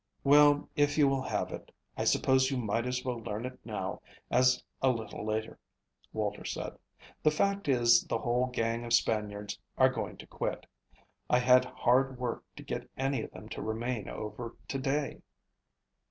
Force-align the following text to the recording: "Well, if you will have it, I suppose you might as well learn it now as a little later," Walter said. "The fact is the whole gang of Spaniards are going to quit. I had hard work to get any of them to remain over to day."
"Well, 0.23 0.67
if 0.75 0.97
you 0.97 1.07
will 1.07 1.21
have 1.21 1.51
it, 1.51 1.71
I 1.95 2.05
suppose 2.05 2.49
you 2.49 2.57
might 2.57 2.87
as 2.87 3.05
well 3.05 3.19
learn 3.21 3.45
it 3.45 3.59
now 3.63 4.01
as 4.31 4.63
a 4.81 4.89
little 4.89 5.23
later," 5.23 5.59
Walter 6.11 6.43
said. 6.43 6.79
"The 7.21 7.29
fact 7.29 7.67
is 7.67 8.03
the 8.05 8.17
whole 8.17 8.47
gang 8.47 8.83
of 8.83 8.93
Spaniards 8.93 9.59
are 9.77 9.89
going 9.89 10.17
to 10.17 10.25
quit. 10.25 10.65
I 11.29 11.37
had 11.37 11.65
hard 11.65 12.17
work 12.17 12.43
to 12.55 12.63
get 12.63 12.89
any 12.97 13.21
of 13.21 13.29
them 13.29 13.47
to 13.49 13.61
remain 13.61 14.09
over 14.09 14.55
to 14.69 14.79
day." 14.79 15.21